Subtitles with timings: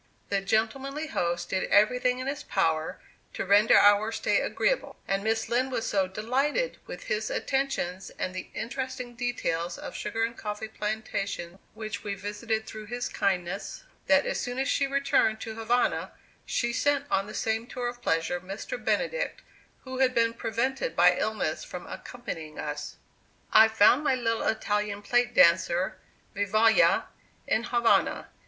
[0.29, 2.97] The gentlemanly host did everything in his power
[3.35, 8.33] to render our stay agreeable; and Miss Lind was so delighted with his attentions and
[8.33, 14.25] the interesting details of sugar and coffee plantations which we visited through his kindness, that
[14.25, 16.13] as soon as she returned to Havana,
[16.47, 18.83] she sent on the same tour of pleasure Mr.
[18.83, 19.43] Benedict,
[19.83, 22.95] who had been prevented by illness from accompanying us.
[23.53, 25.99] I found my little Italian plate dancer,
[26.35, 27.05] Vivalla,
[27.45, 28.29] in Havana.